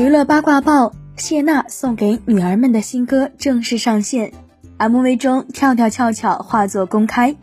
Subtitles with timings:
[0.00, 4.32] 娱乐八卦报：谢娜送给女儿们的新歌正式上线
[4.78, 7.36] ，MV 中跳跳翘翘画作公开。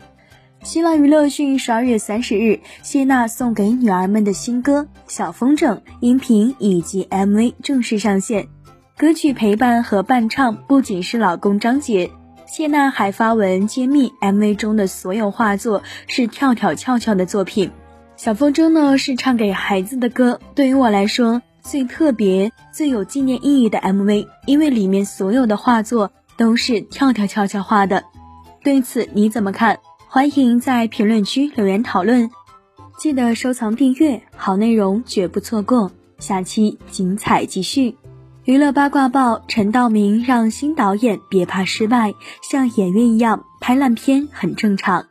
[0.64, 8.48] 新浪娱乐讯，十二月三十日，谢娜送给女儿们的新歌《小风筝》音频以及 MV 正式上线。
[8.96, 12.10] 歌曲陪伴和伴唱不仅是老公张杰，
[12.44, 17.70] 谢娜还发文揭秘 MV 中的所有画作是跳跳翘翘的作品。
[18.16, 21.40] 小风筝呢是唱给孩子的歌，对于我来说
[21.70, 28.02] 最特别、最有纪念意义的 MV，因为里面所有的画作都是跳跳悄悄画的。
[28.64, 29.78] 对此你怎么看？
[30.08, 32.30] 欢迎在评论区留言讨论。
[32.96, 35.90] 记得收藏订阅，好内容绝不错过。
[36.18, 37.98] 下期精彩继续。
[38.44, 45.04] 娱乐八卦报：陈道明让新导演别怕失败，像演员一样拍烂片很正常。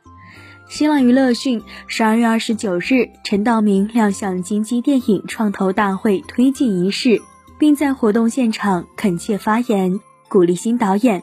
[0.68, 7.22] 新浪娱乐讯，十二月二十九日，陈道明亮相金鸡电影创投大会推进仪式，
[7.58, 11.22] 并在活动现场恳切发言，鼓励新导演，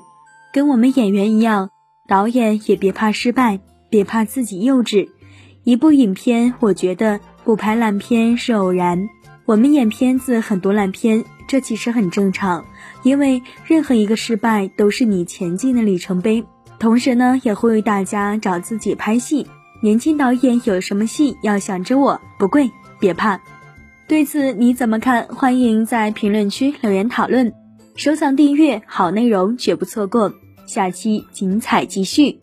[0.51, 1.69] 跟我们演员一样，
[2.07, 3.59] 导演也别怕失败，
[3.91, 5.09] 别怕自己幼稚。
[5.63, 9.07] 一部影片，我觉得不拍烂片是偶然，
[9.45, 12.65] 我们演片子很多烂片，这其实很正常，
[13.03, 16.43] 因为任何一个失败都是你前进的里程碑。
[16.79, 19.45] 同时呢，也呼吁大家找自己拍戏。
[19.81, 23.39] 年轻导演有什么戏要想着我，不贵，别怕。
[24.07, 25.27] 对此你怎么看？
[25.27, 27.53] 欢迎在评论区留言讨论。
[27.95, 30.33] 收藏订阅，好内容绝不错过。
[30.65, 32.39] 下期精彩继续。